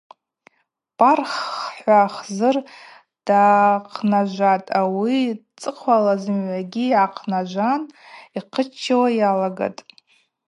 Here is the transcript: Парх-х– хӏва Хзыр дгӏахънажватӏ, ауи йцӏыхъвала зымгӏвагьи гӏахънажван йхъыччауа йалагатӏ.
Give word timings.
Парх-х– 0.97 1.37
хӏва 1.73 2.01
Хзыр 2.15 2.57
дгӏахънажватӏ, 3.25 4.73
ауи 4.79 5.15
йцӏыхъвала 5.31 6.13
зымгӏвагьи 6.21 6.85
гӏахънажван 6.93 7.81
йхъыччауа 8.37 9.09
йалагатӏ. 9.19 9.81